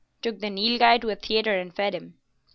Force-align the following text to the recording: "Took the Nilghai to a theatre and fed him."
"Took 0.23 0.39
the 0.39 0.49
Nilghai 0.49 0.99
to 1.01 1.11
a 1.11 1.15
theatre 1.15 1.59
and 1.59 1.71
fed 1.71 1.93
him." 1.93 2.15